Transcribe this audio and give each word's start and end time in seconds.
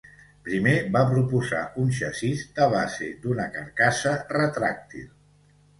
Primer 0.45 0.71
va 0.95 1.03
proposar 1.11 1.59
un 1.85 1.93
xassís 1.99 2.43
de 2.57 2.69
"base 2.75 3.13
d'una 3.27 3.47
carcassa 3.59 4.19
retràctil". 4.37 5.11